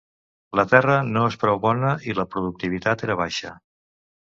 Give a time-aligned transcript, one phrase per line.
[0.59, 3.57] La terra no és prou bona i la productivitat era baixa.